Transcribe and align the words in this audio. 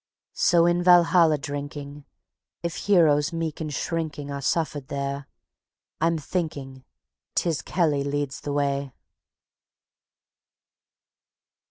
_So 0.33 0.67
in 0.67 0.81
Valhalla 0.81 1.37
drinking 1.37 2.05
(If 2.63 2.75
heroes 2.75 3.31
meek 3.31 3.61
and 3.61 3.71
shrinking 3.71 4.31
Are 4.31 4.41
suffered 4.41 4.87
there), 4.87 5.27
I'm 5.99 6.17
thinking 6.17 6.83
'Tis 7.35 7.61
Kelly 7.61 8.03
leads 8.03 8.39
the 8.41 8.51
way. 8.51 8.93